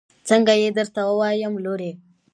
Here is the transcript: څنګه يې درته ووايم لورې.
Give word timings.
څنګه 0.29 0.53
يې 0.61 0.69
درته 0.77 1.01
ووايم 1.07 1.53
لورې. 1.65 1.91